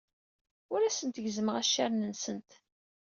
Ur 0.73 0.81
asent-gezzmeɣ 0.83 1.55
accaren-nsent. 1.61 2.51